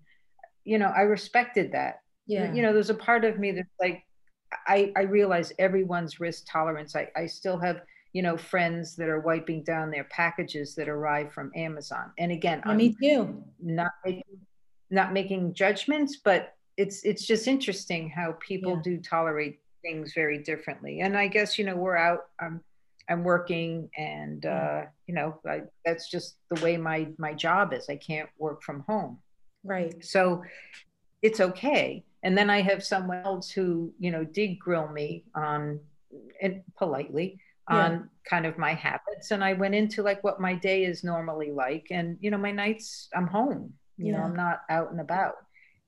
you 0.64 0.78
know, 0.78 0.92
I 0.96 1.02
respected 1.02 1.73
that. 1.73 2.02
Yeah. 2.26 2.52
You 2.52 2.62
know, 2.62 2.73
there's 2.73 2.90
a 2.90 2.94
part 2.94 3.25
of 3.25 3.38
me 3.38 3.52
that's 3.52 3.68
like, 3.80 4.04
I, 4.66 4.92
I 4.96 5.02
realize 5.02 5.52
everyone's 5.58 6.20
risk 6.20 6.44
tolerance. 6.50 6.94
I, 6.94 7.08
I 7.16 7.26
still 7.26 7.58
have, 7.58 7.82
you 8.12 8.23
know, 8.23 8.37
friends 8.37 8.94
that 8.96 9.08
are 9.08 9.20
wiping 9.20 9.64
down 9.64 9.90
their 9.90 10.04
packages 10.04 10.75
that 10.76 10.88
arrive 10.88 11.32
from 11.32 11.50
Amazon. 11.56 12.12
And 12.18 12.30
again, 12.30 12.62
yeah, 12.64 12.75
me 12.75 12.94
too. 13.00 13.42
Not 13.61 13.92
making, 14.04 14.23
not 14.90 15.12
making 15.12 15.54
judgments, 15.54 16.18
but 16.23 16.55
it's 16.76 17.02
it's 17.04 17.26
just 17.26 17.49
interesting 17.49 18.09
how 18.11 18.37
people 18.40 18.75
yeah. 18.75 18.83
do 18.83 18.99
tolerate 18.99 19.61
things 19.83 20.12
very 20.14 20.38
differently. 20.38 21.00
And 21.00 21.16
I 21.16 21.28
guess 21.28 21.59
you 21.59 21.64
know 21.64 21.76
we're 21.76 21.97
out. 21.97 22.26
I'm 22.40 22.61
I'm 23.09 23.25
working, 23.25 23.88
and 23.97 24.45
uh, 24.45 24.83
you 25.06 25.14
know 25.14 25.38
I, 25.49 25.62
that's 25.85 26.11
just 26.11 26.37
the 26.50 26.62
way 26.62 26.76
my 26.76 27.09
my 27.18 27.33
job 27.33 27.73
is. 27.73 27.88
I 27.88 27.97
can't 27.97 28.28
work 28.38 28.62
from 28.62 28.80
home. 28.88 29.18
Right. 29.64 30.04
So 30.04 30.42
it's 31.23 31.40
okay. 31.40 32.04
And 32.23 32.37
then 32.37 32.50
I 32.50 32.61
have 32.61 32.85
someone 32.85 33.23
else 33.25 33.50
who 33.50 33.92
you 33.99 34.11
know 34.11 34.25
did 34.25 34.59
grill 34.59 34.88
me 34.88 35.25
on 35.35 35.80
and 36.40 36.62
politely 36.76 37.40
on 37.68 37.92
yeah. 37.92 37.99
kind 38.28 38.47
of 38.47 38.56
my 38.59 38.75
habits 38.75 39.33
and 39.33 39.42
i 39.42 39.52
went 39.52 39.75
into 39.75 40.02
like 40.02 40.23
what 40.23 40.40
my 40.40 40.54
day 40.54 40.85
is 40.85 41.02
normally 41.02 41.50
like 41.50 41.87
and 41.90 42.16
you 42.21 42.30
know 42.30 42.38
my 42.38 42.52
nights 42.52 43.09
i'm 43.14 43.26
home 43.26 43.73
you 43.99 44.06
yeah. 44.06 44.18
know 44.18 44.23
i'm 44.23 44.37
not 44.37 44.61
out 44.71 44.90
and 44.92 45.00
about 45.00 45.35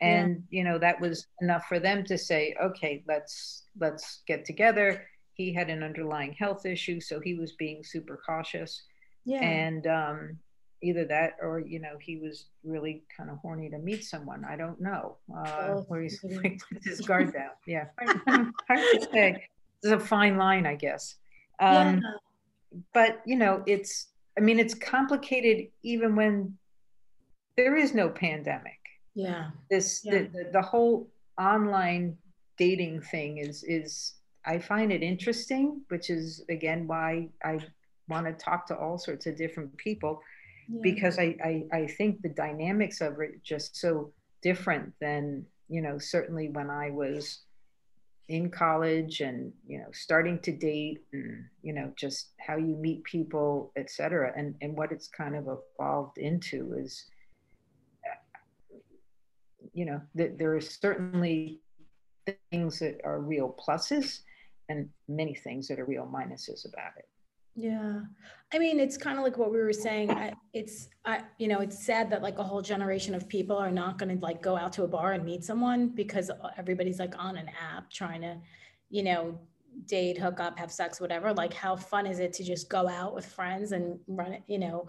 and 0.00 0.44
yeah. 0.50 0.58
you 0.58 0.64
know 0.64 0.78
that 0.78 1.00
was 1.00 1.26
enough 1.40 1.64
for 1.68 1.78
them 1.78 2.04
to 2.04 2.16
say 2.16 2.54
okay 2.62 3.02
let's 3.08 3.64
let's 3.80 4.22
get 4.26 4.44
together. 4.44 5.06
He 5.34 5.52
had 5.52 5.70
an 5.70 5.82
underlying 5.82 6.32
health 6.32 6.66
issue 6.66 7.00
so 7.00 7.20
he 7.20 7.34
was 7.34 7.52
being 7.52 7.82
super 7.84 8.20
cautious. 8.24 8.82
Yeah. 9.24 9.42
And 9.42 9.86
um 9.86 10.38
either 10.80 11.04
that 11.06 11.36
or 11.42 11.60
you 11.60 11.80
know 11.80 11.96
he 12.00 12.16
was 12.16 12.46
really 12.62 13.02
kind 13.16 13.30
of 13.30 13.38
horny 13.38 13.68
to 13.70 13.78
meet 13.78 14.04
someone. 14.04 14.44
I 14.44 14.56
don't 14.56 14.80
know. 14.80 15.16
Uh 15.34 15.68
oh, 15.68 15.84
where 15.88 16.02
he's 16.02 16.20
with 16.22 16.84
his 16.84 17.00
guard 17.00 17.32
down. 17.32 17.50
Yeah. 17.66 17.86
Hard 18.26 18.52
to 18.68 19.08
say. 19.12 19.44
It's 19.82 19.92
a 19.92 20.00
fine 20.00 20.36
line 20.36 20.66
i 20.66 20.74
guess. 20.74 21.16
Um 21.60 22.02
yeah. 22.02 22.78
but 22.92 23.20
you 23.26 23.36
know 23.36 23.62
it's 23.66 24.08
i 24.36 24.40
mean 24.40 24.58
it's 24.58 24.74
complicated 24.74 25.66
even 25.82 26.14
when 26.14 26.56
there 27.56 27.74
is 27.74 27.92
no 27.92 28.08
pandemic 28.08 28.77
yeah 29.18 29.50
this 29.68 30.02
yeah. 30.04 30.12
The, 30.12 30.18
the, 30.32 30.50
the 30.54 30.62
whole 30.62 31.08
online 31.38 32.16
dating 32.56 33.00
thing 33.02 33.38
is 33.38 33.64
is 33.64 34.14
i 34.46 34.58
find 34.58 34.92
it 34.92 35.02
interesting 35.02 35.82
which 35.88 36.08
is 36.08 36.44
again 36.48 36.86
why 36.86 37.28
i 37.44 37.58
want 38.08 38.26
to 38.26 38.32
talk 38.32 38.66
to 38.68 38.76
all 38.76 38.96
sorts 38.96 39.26
of 39.26 39.36
different 39.36 39.76
people 39.76 40.22
yeah. 40.68 40.80
because 40.82 41.18
I, 41.18 41.36
I 41.44 41.64
i 41.72 41.86
think 41.86 42.22
the 42.22 42.28
dynamics 42.28 43.00
of 43.00 43.20
it 43.20 43.42
just 43.42 43.76
so 43.76 44.12
different 44.40 44.92
than 45.00 45.44
you 45.68 45.82
know 45.82 45.98
certainly 45.98 46.48
when 46.48 46.70
i 46.70 46.90
was 46.90 47.40
in 48.28 48.50
college 48.50 49.20
and 49.20 49.52
you 49.66 49.78
know 49.78 49.88
starting 49.92 50.38
to 50.40 50.52
date 50.52 51.00
and 51.12 51.44
you 51.62 51.72
know 51.72 51.90
just 51.96 52.28
how 52.38 52.56
you 52.56 52.76
meet 52.76 53.02
people 53.02 53.72
et 53.74 53.90
cetera 53.90 54.32
and 54.36 54.54
and 54.60 54.76
what 54.76 54.92
it's 54.92 55.08
kind 55.08 55.34
of 55.34 55.48
evolved 55.48 56.18
into 56.18 56.74
is 56.78 57.06
you 59.78 59.84
know, 59.84 60.00
that 60.16 60.36
there 60.38 60.56
are 60.56 60.60
certainly 60.60 61.60
things 62.50 62.80
that 62.80 63.00
are 63.04 63.20
real 63.20 63.56
pluses 63.64 64.22
and 64.68 64.88
many 65.06 65.36
things 65.36 65.68
that 65.68 65.78
are 65.78 65.84
real 65.84 66.04
minuses 66.12 66.68
about 66.68 66.90
it. 66.98 67.08
Yeah. 67.54 68.00
I 68.52 68.58
mean, 68.58 68.80
it's 68.80 68.96
kind 68.96 69.18
of 69.18 69.24
like 69.24 69.38
what 69.38 69.52
we 69.52 69.58
were 69.58 69.72
saying. 69.72 70.10
I, 70.10 70.32
it's, 70.52 70.88
I, 71.04 71.22
you 71.38 71.46
know, 71.46 71.60
it's 71.60 71.78
sad 71.84 72.10
that 72.10 72.22
like 72.22 72.38
a 72.38 72.42
whole 72.42 72.60
generation 72.60 73.14
of 73.14 73.28
people 73.28 73.56
are 73.56 73.70
not 73.70 73.98
going 73.98 74.18
to 74.18 74.20
like 74.20 74.42
go 74.42 74.56
out 74.56 74.72
to 74.74 74.82
a 74.82 74.88
bar 74.88 75.12
and 75.12 75.24
meet 75.24 75.44
someone 75.44 75.90
because 75.90 76.28
everybody's 76.56 76.98
like 76.98 77.14
on 77.16 77.36
an 77.36 77.48
app 77.48 77.88
trying 77.88 78.22
to, 78.22 78.36
you 78.90 79.04
know, 79.04 79.38
date, 79.86 80.18
hook 80.18 80.40
up, 80.40 80.58
have 80.58 80.70
sex, 80.70 81.00
whatever. 81.00 81.32
Like, 81.32 81.54
how 81.54 81.76
fun 81.76 82.06
is 82.06 82.18
it 82.18 82.32
to 82.34 82.44
just 82.44 82.68
go 82.68 82.88
out 82.88 83.14
with 83.14 83.26
friends 83.26 83.72
and 83.72 83.98
run 84.06 84.38
you 84.46 84.58
know, 84.58 84.88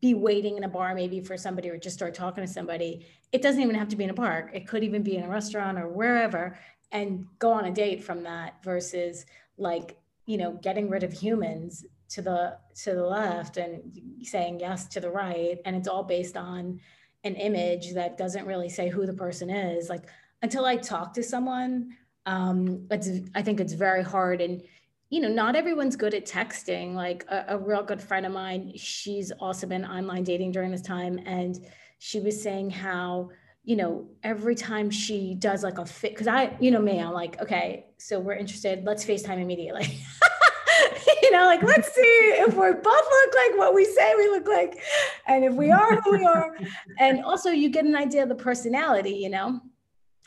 be 0.00 0.14
waiting 0.14 0.56
in 0.56 0.64
a 0.64 0.68
bar 0.68 0.94
maybe 0.94 1.20
for 1.20 1.36
somebody 1.36 1.68
or 1.68 1.78
just 1.78 1.96
start 1.96 2.14
talking 2.14 2.44
to 2.44 2.52
somebody. 2.52 3.06
It 3.32 3.42
doesn't 3.42 3.62
even 3.62 3.74
have 3.74 3.88
to 3.88 3.96
be 3.96 4.04
in 4.04 4.10
a 4.10 4.14
park. 4.14 4.50
It 4.52 4.66
could 4.66 4.84
even 4.84 5.02
be 5.02 5.16
in 5.16 5.24
a 5.24 5.28
restaurant 5.28 5.78
or 5.78 5.88
wherever 5.88 6.58
and 6.92 7.26
go 7.38 7.52
on 7.52 7.66
a 7.66 7.70
date 7.70 8.02
from 8.02 8.22
that 8.22 8.62
versus 8.62 9.26
like, 9.56 9.96
you 10.26 10.36
know, 10.36 10.58
getting 10.62 10.88
rid 10.88 11.02
of 11.02 11.12
humans 11.12 11.84
to 12.08 12.22
the 12.22 12.58
to 12.74 12.94
the 12.94 13.04
left 13.04 13.56
and 13.56 13.82
saying 14.22 14.60
yes 14.60 14.86
to 14.86 15.00
the 15.00 15.10
right 15.10 15.58
and 15.64 15.76
it's 15.76 15.88
all 15.88 16.02
based 16.02 16.36
on 16.36 16.80
an 17.24 17.34
image 17.34 17.92
that 17.94 18.16
doesn't 18.16 18.46
really 18.46 18.68
say 18.68 18.88
who 18.88 19.04
the 19.04 19.12
person 19.12 19.50
is 19.50 19.88
like 19.88 20.04
until 20.42 20.64
i 20.64 20.76
talk 20.76 21.12
to 21.12 21.22
someone 21.22 21.90
um 22.32 22.86
it's 22.90 23.08
i 23.34 23.42
think 23.42 23.58
it's 23.60 23.72
very 23.72 24.02
hard 24.02 24.40
and 24.40 24.62
you 25.10 25.20
know, 25.20 25.28
not 25.28 25.56
everyone's 25.56 25.96
good 25.96 26.14
at 26.14 26.26
texting. 26.26 26.94
Like 26.94 27.24
a, 27.28 27.44
a, 27.48 27.58
real 27.58 27.82
good 27.82 28.00
friend 28.00 28.26
of 28.26 28.32
mine, 28.32 28.72
she's 28.76 29.30
also 29.32 29.66
been 29.66 29.84
online 29.84 30.22
dating 30.22 30.52
during 30.52 30.70
this 30.70 30.82
time. 30.82 31.18
And 31.24 31.58
she 31.98 32.20
was 32.20 32.40
saying 32.40 32.70
how, 32.70 33.30
you 33.64 33.76
know, 33.76 34.06
every 34.22 34.54
time 34.54 34.90
she 34.90 35.34
does 35.34 35.62
like 35.62 35.78
a 35.78 35.86
fit, 35.86 36.12
because 36.12 36.26
I, 36.26 36.56
you 36.60 36.70
know, 36.70 36.80
me, 36.80 37.00
I'm 37.00 37.12
like, 37.12 37.40
okay, 37.40 37.86
so 37.96 38.20
we're 38.20 38.34
interested, 38.34 38.84
let's 38.84 39.04
FaceTime 39.04 39.40
immediately. 39.40 39.86
you 41.22 41.30
know, 41.30 41.46
like 41.46 41.62
let's 41.62 41.92
see 41.94 42.00
if 42.00 42.54
we 42.54 42.72
both 42.72 42.84
look 42.84 43.34
like 43.34 43.58
what 43.58 43.74
we 43.74 43.84
say 43.84 44.14
we 44.16 44.28
look 44.28 44.46
like, 44.46 44.80
and 45.26 45.44
if 45.44 45.54
we 45.54 45.70
are 45.70 46.00
who 46.02 46.12
we 46.12 46.24
are. 46.24 46.56
And 46.98 47.24
also 47.24 47.50
you 47.50 47.70
get 47.70 47.84
an 47.84 47.96
idea 47.96 48.22
of 48.22 48.28
the 48.28 48.34
personality, 48.34 49.12
you 49.12 49.30
know. 49.30 49.60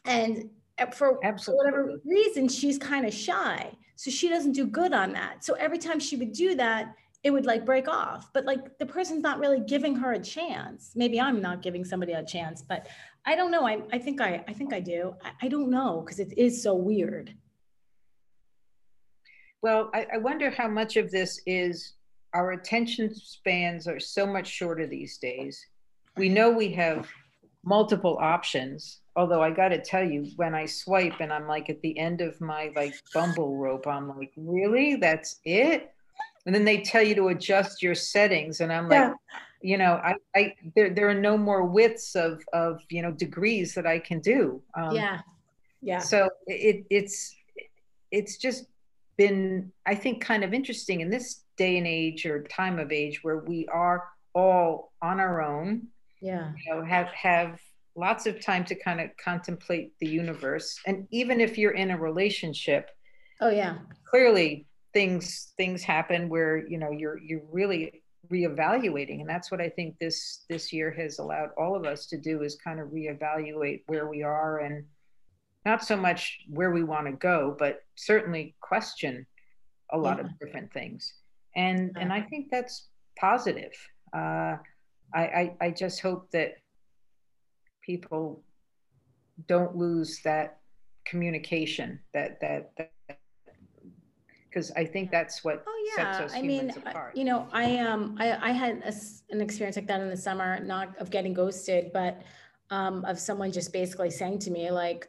And 0.06 0.50
for, 0.86 1.20
for 1.44 1.56
whatever 1.56 2.00
reason, 2.06 2.48
she's 2.48 2.78
kind 2.78 3.06
of 3.06 3.14
shy. 3.14 3.72
So 3.96 4.10
she 4.10 4.30
doesn't 4.30 4.54
do 4.54 4.66
good 4.66 4.94
on 4.94 5.14
that. 5.14 5.44
So 5.44 5.54
every 5.54 5.78
time 5.78 6.00
she 6.00 6.16
would 6.16 6.32
do 6.32 6.56
that, 6.56 6.96
it 7.24 7.30
would 7.30 7.46
like 7.46 7.66
break 7.66 7.88
off. 7.88 8.32
But 8.34 8.46
like 8.46 8.78
the 8.80 8.86
person's 8.86 9.22
not 9.22 9.40
really 9.40 9.60
giving 9.60 9.96
her 9.96 10.14
a 10.14 10.20
chance. 10.20 10.94
Maybe 10.96 11.22
I'm 11.22 11.42
not 11.42 11.62
giving 11.62 11.86
somebody 11.86 12.14
a 12.14 12.24
chance, 12.24 12.62
but 12.62 12.88
I 13.26 13.36
don't 13.36 13.52
know. 13.52 13.68
I, 13.68 13.82
I 13.94 14.00
think 14.00 14.20
I 14.20 14.44
I 14.48 14.54
think 14.54 14.74
I 14.74 14.80
do. 14.80 15.14
I, 15.24 15.32
I 15.44 15.48
don't 15.48 15.70
know 15.70 16.02
because 16.02 16.20
it 16.20 16.34
is 16.38 16.64
so 16.64 16.74
weird. 16.74 17.36
Well, 19.62 19.92
I, 19.94 20.08
I 20.16 20.18
wonder 20.18 20.50
how 20.50 20.68
much 20.68 20.98
of 20.98 21.12
this 21.12 21.40
is 21.46 21.94
our 22.34 22.54
attention 22.54 23.14
spans 23.14 23.88
are 23.88 24.00
so 24.00 24.26
much 24.26 24.48
shorter 24.48 24.88
these 24.88 25.20
days. 25.20 25.64
We 26.18 26.30
know 26.30 26.50
we 26.50 26.72
have 26.74 27.08
multiple 27.64 28.18
options 28.20 29.02
although 29.16 29.42
I 29.42 29.52
got 29.52 29.70
to 29.70 29.82
tell 29.82 30.04
you, 30.04 30.28
when 30.36 30.56
I 30.56 30.66
swipe 30.66 31.20
and 31.20 31.34
I'm 31.34 31.48
like 31.48 31.70
at 31.70 31.82
the 31.82 31.98
end 31.98 32.22
of 32.22 32.40
my 32.40 32.72
like 32.76 32.96
bumble 33.14 33.58
rope, 33.58 33.88
I'm 33.88 34.08
like, 34.08 34.32
really? 34.38 34.96
That's 34.96 35.40
it? 35.46 35.94
And 36.46 36.56
then 36.56 36.66
they 36.66 36.82
tell 36.82 37.02
you 37.02 37.16
to 37.16 37.28
adjust 37.30 37.84
your 37.84 37.96
settings, 37.96 38.62
and 38.62 38.74
I'm 38.74 38.90
like, 38.90 39.00
yeah. 39.00 39.14
you 39.62 39.78
know, 39.78 39.94
I, 40.04 40.16
I 40.36 40.56
there 40.76 40.90
there 40.90 41.10
are 41.10 41.14
no 41.14 41.38
more 41.38 41.64
widths 41.64 42.16
of 42.16 42.42
of 42.54 42.82
you 42.90 43.02
know 43.02 43.12
degrees 43.12 43.76
that 43.76 43.86
I 43.86 44.00
can 44.00 44.20
do. 44.22 44.62
Um, 44.76 44.96
yeah, 44.96 45.20
yeah. 45.82 46.00
So 46.00 46.30
it 46.48 46.86
it's 46.90 47.36
it's 48.10 48.38
just 48.38 48.66
been 49.18 49.72
I 49.86 49.94
think 49.94 50.24
kind 50.24 50.44
of 50.44 50.54
interesting 50.54 51.02
in 51.02 51.12
this 51.12 51.44
day 51.58 51.78
and 51.78 51.86
age 51.86 52.26
or 52.26 52.42
time 52.44 52.80
of 52.80 52.92
age 52.92 53.24
where 53.24 53.38
we 53.38 53.68
are 53.68 54.08
all 54.34 54.92
on 55.02 55.20
our 55.20 55.44
own. 55.44 55.88
Yeah, 56.22 56.52
you 56.64 56.74
know, 56.74 56.86
have 56.86 57.08
have 57.08 57.60
lots 57.96 58.26
of 58.26 58.40
time 58.40 58.64
to 58.66 58.76
kind 58.76 59.02
of 59.02 59.10
contemplate 59.24 59.94
the 60.00 60.08
universe. 60.08 60.80
And 60.86 61.08
even 61.12 61.42
if 61.42 61.58
you're 61.58 61.72
in 61.72 61.92
a 61.92 61.98
relationship 61.98 62.90
oh 63.42 63.50
yeah. 63.50 63.80
clearly 64.10 64.68
things 64.94 65.54
things 65.58 65.84
happen 65.84 66.30
where 66.30 66.68
you 66.68 66.78
know 66.78 66.92
you're 66.92 67.20
you're 67.20 67.44
really 67.52 68.02
reevaluating. 68.32 69.20
And 69.20 69.30
that's 69.30 69.52
what 69.52 69.62
i 69.62 69.70
think 69.70 69.98
this 70.00 70.46
this 70.50 70.72
year 70.72 70.92
has 70.92 71.20
allowed 71.20 71.50
all 71.58 71.76
of 71.76 71.86
us 71.86 72.06
to 72.08 72.18
do 72.18 72.44
is 72.44 72.56
kind 72.64 72.80
of 72.80 72.90
reevaluate 72.90 73.82
where 73.88 74.08
we 74.08 74.24
are 74.24 74.60
and 74.60 74.86
not 75.66 75.84
so 75.84 75.96
much 75.96 76.40
where 76.50 76.72
we 76.72 76.84
want 76.84 77.06
to 77.06 77.14
go 77.14 77.56
but 77.60 77.84
certainly 77.96 78.56
question 78.62 79.26
a 79.92 79.98
lot 79.98 80.18
yeah. 80.18 80.26
of 80.26 80.40
different 80.40 80.72
things. 80.72 81.14
And 81.56 81.92
yeah. 81.96 82.04
and 82.04 82.14
i 82.14 82.22
think 82.22 82.48
that's 82.50 82.88
positive. 83.20 83.74
Uh, 84.14 84.58
I, 85.14 85.22
I 85.22 85.56
i 85.62 85.70
just 85.72 86.02
hope 86.02 86.32
that 86.32 86.56
people 87.82 88.44
don't 89.48 89.76
lose 89.76 90.22
that 90.24 90.60
communication 91.06 92.00
that 92.14 92.40
that 92.42 92.92
because 94.52 94.72
I 94.72 94.86
think 94.86 95.12
that's 95.12 95.44
what 95.44 95.64
oh 95.66 95.94
yeah 95.96 96.28
I 96.34 96.42
mean 96.42 96.70
apart. 96.70 97.16
you 97.16 97.24
know 97.24 97.48
I 97.52 97.78
um 97.78 98.18
I 98.20 98.50
I 98.50 98.52
had 98.52 98.84
a, 98.86 98.94
an 99.34 99.42
experience 99.42 99.78
like 99.78 99.88
that 99.88 100.02
in 100.02 100.10
the 100.10 100.18
summer 100.18 100.60
not 100.60 100.98
of 100.98 101.10
getting 101.10 101.34
ghosted 101.34 101.92
but 101.94 102.22
um, 102.70 103.04
of 103.06 103.20
someone 103.20 103.52
just 103.52 103.74
basically 103.74 104.10
saying 104.10 104.40
to 104.40 104.52
me 104.52 104.72
like 104.72 105.08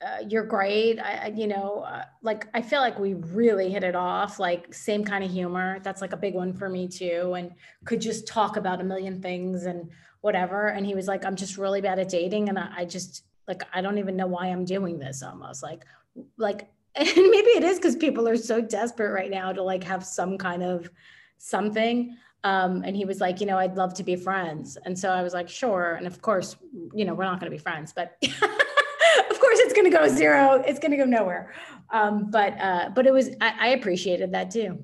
uh, 0.00 0.24
you're 0.26 0.44
great 0.44 0.98
I, 0.98 1.32
you 1.36 1.46
know 1.46 1.84
uh, 1.86 2.04
like 2.22 2.46
i 2.54 2.62
feel 2.62 2.80
like 2.80 2.98
we 2.98 3.12
really 3.14 3.70
hit 3.70 3.84
it 3.84 3.94
off 3.94 4.38
like 4.38 4.72
same 4.72 5.04
kind 5.04 5.22
of 5.22 5.30
humor 5.30 5.80
that's 5.82 6.00
like 6.00 6.12
a 6.12 6.16
big 6.16 6.34
one 6.34 6.54
for 6.54 6.68
me 6.68 6.88
too 6.88 7.34
and 7.36 7.52
could 7.84 8.00
just 8.00 8.26
talk 8.26 8.56
about 8.56 8.80
a 8.80 8.84
million 8.84 9.20
things 9.20 9.64
and 9.64 9.90
whatever 10.22 10.68
and 10.68 10.86
he 10.86 10.94
was 10.94 11.06
like 11.06 11.26
i'm 11.26 11.36
just 11.36 11.58
really 11.58 11.82
bad 11.82 11.98
at 11.98 12.08
dating 12.08 12.48
and 12.48 12.58
I, 12.58 12.70
I 12.74 12.84
just 12.86 13.24
like 13.46 13.62
i 13.74 13.82
don't 13.82 13.98
even 13.98 14.16
know 14.16 14.26
why 14.26 14.46
i'm 14.46 14.64
doing 14.64 14.98
this 14.98 15.22
almost 15.22 15.62
like 15.62 15.84
like 16.38 16.70
and 16.94 17.06
maybe 17.14 17.50
it 17.50 17.64
is 17.64 17.76
because 17.76 17.96
people 17.96 18.26
are 18.26 18.38
so 18.38 18.62
desperate 18.62 19.12
right 19.12 19.30
now 19.30 19.52
to 19.52 19.62
like 19.62 19.84
have 19.84 20.04
some 20.04 20.38
kind 20.38 20.62
of 20.62 20.90
something 21.36 22.16
um, 22.44 22.82
and 22.84 22.96
he 22.96 23.04
was 23.04 23.20
like, 23.20 23.40
you 23.40 23.46
know, 23.46 23.58
I'd 23.58 23.76
love 23.76 23.92
to 23.94 24.04
be 24.04 24.14
friends. 24.14 24.78
And 24.84 24.96
so 24.96 25.10
I 25.10 25.20
was 25.22 25.34
like, 25.34 25.48
sure. 25.48 25.94
And 25.94 26.06
of 26.06 26.22
course, 26.22 26.54
you 26.94 27.04
know, 27.04 27.12
we're 27.12 27.24
not 27.24 27.40
going 27.40 27.50
to 27.50 27.56
be 27.56 27.60
friends, 27.60 27.92
but 27.92 28.16
of 29.30 29.40
course 29.40 29.58
it's 29.60 29.72
going 29.72 29.90
to 29.90 29.96
go 29.96 30.08
zero. 30.08 30.62
It's 30.66 30.78
going 30.78 30.92
to 30.92 30.96
go 30.96 31.04
nowhere. 31.04 31.52
Um, 31.90 32.30
but, 32.30 32.60
uh, 32.60 32.90
but 32.94 33.06
it 33.06 33.12
was, 33.12 33.30
I, 33.40 33.54
I 33.60 33.68
appreciated 33.68 34.32
that 34.32 34.50
too. 34.50 34.82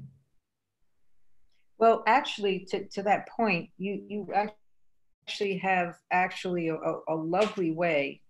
Well, 1.78 2.04
actually, 2.06 2.60
to, 2.70 2.86
to 2.90 3.02
that 3.02 3.28
point, 3.28 3.70
you, 3.76 4.02
you 4.06 4.28
actually 5.26 5.58
have 5.58 5.96
actually 6.12 6.68
a, 6.68 6.76
a 7.08 7.14
lovely 7.14 7.72
way, 7.72 8.20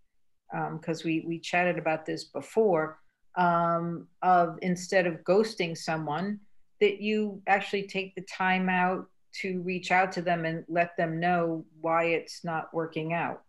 um, 0.54 0.78
because 0.78 1.02
um, 1.02 1.08
we, 1.08 1.24
we 1.26 1.38
chatted 1.38 1.78
about 1.78 2.06
this 2.06 2.24
before, 2.24 2.98
um, 3.36 4.08
of 4.22 4.58
instead 4.62 5.06
of 5.06 5.16
ghosting 5.24 5.76
someone, 5.76 6.40
that 6.80 7.00
you 7.00 7.42
actually 7.46 7.86
take 7.86 8.14
the 8.14 8.22
time 8.22 8.68
out 8.68 9.06
to 9.40 9.60
reach 9.60 9.90
out 9.90 10.12
to 10.12 10.22
them 10.22 10.44
and 10.44 10.64
let 10.68 10.96
them 10.96 11.20
know 11.20 11.64
why 11.80 12.04
it's 12.04 12.44
not 12.44 12.72
working 12.72 13.12
out 13.12 13.42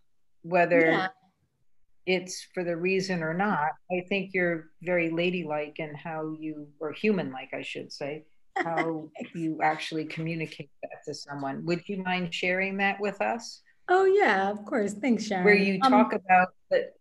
whether 0.44 0.92
yeah. 0.92 1.08
It's 2.06 2.48
for 2.54 2.64
the 2.64 2.76
reason 2.76 3.24
or 3.24 3.34
not 3.34 3.70
i 3.92 4.04
think 4.10 4.32
you're 4.34 4.70
very 4.82 5.10
ladylike 5.10 5.76
in 5.78 5.94
how 5.96 6.36
you 6.40 6.68
or 6.80 6.92
human 6.92 7.32
like 7.32 7.50
i 7.54 7.62
should 7.62 7.92
say 7.92 8.26
how 8.58 9.10
you 9.36 9.60
actually 9.62 10.06
communicate 10.06 10.70
that 10.82 11.04
to 11.06 11.14
someone. 11.14 11.66
Would 11.66 11.88
you 11.88 12.04
mind 12.04 12.34
sharing 12.34 12.78
that 12.78 13.00
with 13.00 13.22
us? 13.22 13.62
Oh 13.90 14.06
yeah 14.06 14.50
of 14.50 14.64
course. 14.66 14.94
Thanks 14.94 15.26
sharon. 15.26 15.44
Where 15.44 15.56
you 15.56 15.80
um, 15.84 15.92
talk 15.92 16.14
um, 16.14 16.20
about 16.26 16.50
that 16.72 16.94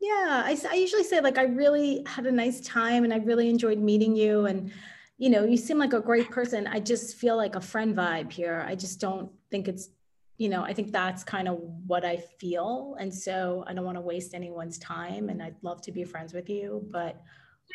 yeah 0.00 0.42
I, 0.44 0.58
I 0.70 0.74
usually 0.74 1.04
say 1.04 1.20
like 1.20 1.38
i 1.38 1.44
really 1.44 2.02
had 2.04 2.26
a 2.26 2.32
nice 2.32 2.60
time 2.60 3.04
and 3.04 3.14
i 3.14 3.16
really 3.18 3.48
enjoyed 3.48 3.78
meeting 3.78 4.14
you 4.14 4.44
and 4.44 4.70
you 5.16 5.30
know, 5.30 5.44
you 5.44 5.56
seem 5.56 5.78
like 5.78 5.92
a 5.92 6.00
great 6.00 6.30
person. 6.30 6.66
I 6.66 6.80
just 6.80 7.16
feel 7.16 7.36
like 7.36 7.54
a 7.54 7.60
friend 7.60 7.96
vibe 7.96 8.32
here. 8.32 8.64
I 8.66 8.74
just 8.74 9.00
don't 9.00 9.30
think 9.50 9.68
it's, 9.68 9.88
you 10.36 10.48
know, 10.48 10.62
I 10.62 10.72
think 10.72 10.92
that's 10.92 11.22
kind 11.22 11.48
of 11.48 11.58
what 11.86 12.04
I 12.04 12.16
feel. 12.16 12.96
And 12.98 13.14
so 13.14 13.64
I 13.66 13.72
don't 13.72 13.84
want 13.84 13.96
to 13.96 14.00
waste 14.00 14.34
anyone's 14.34 14.78
time 14.78 15.28
and 15.28 15.42
I'd 15.42 15.56
love 15.62 15.80
to 15.82 15.92
be 15.92 16.04
friends 16.04 16.32
with 16.32 16.50
you, 16.50 16.86
but 16.90 17.22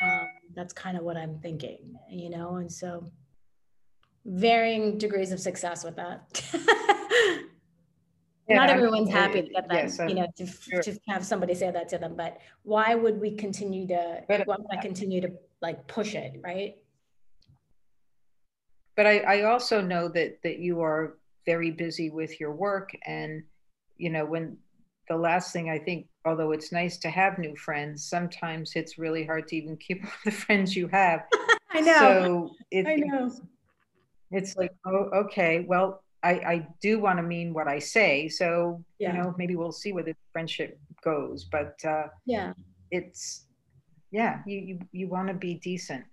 um, 0.02 0.28
that's 0.56 0.74
kind 0.74 0.98
of 0.98 1.04
what 1.04 1.16
I'm 1.16 1.40
thinking, 1.40 1.96
you 2.10 2.30
know? 2.30 2.58
And 2.58 2.72
so 2.72 3.06
varying 4.26 4.98
degrees 4.98 5.32
of 5.32 5.40
success 5.40 5.86
with 5.86 5.96
that. 5.96 6.44
yeah, 8.48 8.56
Not 8.58 8.70
everyone's 8.70 9.10
happy 9.10 9.42
to 9.44 9.50
get 9.50 9.70
that, 9.70 9.84
yes, 9.84 10.00
you 10.00 10.16
know, 10.16 10.28
to, 10.36 10.46
sure. 10.46 10.82
to 10.82 11.00
have 11.08 11.26
somebody 11.26 11.56
say 11.56 11.72
that 11.72 11.88
to 11.90 11.98
them, 11.98 12.16
but 12.18 12.40
why 12.64 12.94
would 12.94 13.22
we 13.22 13.36
continue 13.36 13.88
to, 13.88 14.22
but, 14.28 14.46
why 14.46 14.58
would 14.58 14.78
I 14.78 14.82
continue 14.82 15.22
to 15.22 15.32
like 15.62 15.88
push 15.88 16.14
it, 16.14 16.42
right? 16.44 16.76
but 19.00 19.08
I, 19.08 19.20
I 19.20 19.42
also 19.44 19.80
know 19.80 20.10
that 20.10 20.44
that 20.44 20.60
you 20.60 20.82
are 20.82 21.19
very 21.52 21.72
busy 21.72 22.08
with 22.20 22.40
your 22.40 22.54
work 22.68 22.90
and 23.06 23.32
you 23.98 24.10
know 24.14 24.26
when 24.34 24.46
the 25.10 25.18
last 25.18 25.52
thing 25.52 25.70
I 25.70 25.80
think, 25.80 26.08
although 26.24 26.52
it's 26.52 26.72
nice 26.72 26.98
to 27.00 27.10
have 27.10 27.40
new 27.40 27.56
friends, 27.56 28.08
sometimes 28.08 28.74
it's 28.76 29.00
really 29.00 29.26
hard 29.26 29.48
to 29.48 29.56
even 29.56 29.76
keep 29.78 30.04
the 30.26 30.32
friends 30.32 30.76
you 30.76 30.88
have. 30.90 31.26
I 31.72 31.82
know. 31.82 32.00
So 32.00 32.50
it, 32.72 32.88
I 32.88 32.96
know. 32.96 33.32
It's 34.32 34.56
like, 34.56 34.72
oh, 34.86 35.10
okay, 35.24 35.66
well, 35.68 36.04
I, 36.22 36.32
I 36.54 36.68
do 36.82 37.00
want 37.00 37.18
to 37.18 37.24
mean 37.24 37.54
what 37.54 37.68
I 37.68 37.80
say. 37.80 38.30
So, 38.30 38.84
yeah. 39.00 39.16
you 39.16 39.18
know, 39.18 39.34
maybe 39.38 39.56
we'll 39.56 39.72
see 39.72 39.92
where 39.92 40.04
the 40.04 40.16
friendship 40.32 40.80
goes. 41.04 41.46
But 41.46 41.74
uh, 41.84 42.08
yeah, 42.28 42.54
it's, 42.92 43.48
yeah, 44.12 44.42
you, 44.46 44.58
you, 44.60 44.80
you 44.92 45.08
want 45.08 45.30
to 45.30 45.34
be 45.34 45.56
decent 45.56 46.06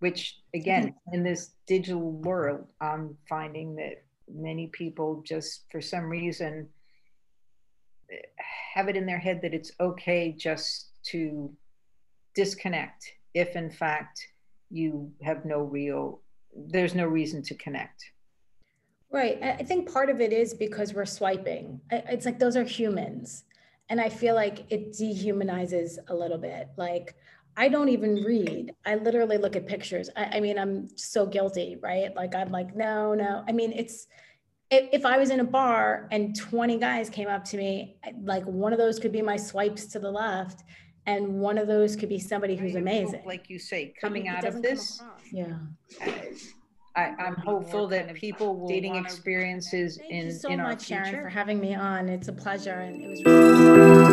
which 0.00 0.40
again 0.54 0.94
in 1.12 1.22
this 1.22 1.52
digital 1.66 2.12
world 2.12 2.66
i'm 2.82 3.16
finding 3.28 3.74
that 3.74 4.04
many 4.32 4.68
people 4.68 5.22
just 5.26 5.64
for 5.70 5.80
some 5.80 6.04
reason 6.04 6.68
have 8.74 8.88
it 8.88 8.96
in 8.96 9.06
their 9.06 9.18
head 9.18 9.40
that 9.42 9.54
it's 9.54 9.72
okay 9.80 10.34
just 10.36 10.90
to 11.02 11.50
disconnect 12.34 13.12
if 13.34 13.56
in 13.56 13.70
fact 13.70 14.20
you 14.70 15.10
have 15.22 15.44
no 15.44 15.62
real 15.62 16.20
there's 16.56 16.94
no 16.94 17.06
reason 17.06 17.42
to 17.42 17.54
connect. 17.54 18.10
Right. 19.10 19.38
I 19.42 19.62
think 19.62 19.90
part 19.90 20.10
of 20.10 20.20
it 20.20 20.32
is 20.32 20.52
because 20.52 20.92
we're 20.92 21.04
swiping. 21.04 21.80
It's 21.90 22.26
like 22.26 22.38
those 22.38 22.56
are 22.56 22.64
humans. 22.64 23.44
And 23.88 24.00
i 24.00 24.08
feel 24.08 24.34
like 24.34 24.64
it 24.68 24.92
dehumanizes 24.92 25.98
a 26.08 26.14
little 26.14 26.38
bit. 26.38 26.68
Like 26.76 27.14
I 27.56 27.68
don't 27.68 27.88
even 27.88 28.22
read. 28.22 28.72
I 28.84 28.96
literally 28.96 29.38
look 29.38 29.56
at 29.56 29.66
pictures. 29.66 30.10
I, 30.14 30.36
I, 30.36 30.40
mean, 30.40 30.58
I'm 30.58 30.88
so 30.96 31.24
guilty, 31.26 31.78
right? 31.82 32.14
Like, 32.14 32.34
I'm 32.34 32.50
like, 32.50 32.76
no, 32.76 33.14
no. 33.14 33.44
I 33.48 33.52
mean, 33.52 33.72
it's 33.72 34.06
if, 34.70 34.88
if 34.92 35.06
I 35.06 35.18
was 35.18 35.30
in 35.30 35.40
a 35.40 35.44
bar 35.44 36.08
and 36.10 36.36
20 36.36 36.78
guys 36.78 37.08
came 37.08 37.28
up 37.28 37.44
to 37.44 37.56
me, 37.56 37.96
like 38.22 38.44
one 38.44 38.72
of 38.72 38.78
those 38.78 38.98
could 38.98 39.12
be 39.12 39.22
my 39.22 39.36
swipes 39.36 39.86
to 39.86 39.98
the 39.98 40.10
left, 40.10 40.64
and 41.06 41.40
one 41.40 41.56
of 41.56 41.68
those 41.68 41.94
could 41.94 42.08
be 42.08 42.18
somebody 42.18 42.56
who's 42.56 42.74
amazing. 42.74 43.22
Like 43.24 43.48
you 43.48 43.58
say, 43.58 43.94
coming 44.00 44.28
out 44.28 44.44
of 44.44 44.60
this, 44.60 45.00
yeah. 45.32 45.58
I, 46.96 47.14
am 47.18 47.36
hopeful 47.36 47.86
that 47.88 48.14
people 48.14 48.56
will 48.56 48.68
dating 48.68 48.96
experiences 48.96 49.98
Thank 49.98 50.10
in 50.10 50.26
you 50.26 50.32
so 50.32 50.48
in 50.48 50.62
much, 50.62 50.90
our 50.90 51.04
Sharon, 51.04 51.22
for 51.22 51.28
having 51.28 51.60
me 51.60 51.74
on. 51.74 52.08
It's 52.08 52.28
a 52.28 52.32
pleasure, 52.32 52.72
and 52.72 53.02
it 53.02 53.08
was. 53.08 53.22
Really 53.24 54.02